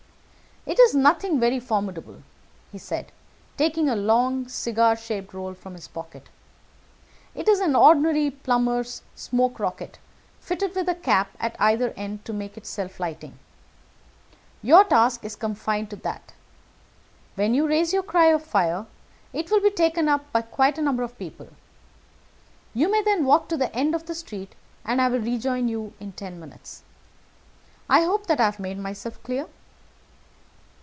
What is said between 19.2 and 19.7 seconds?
it will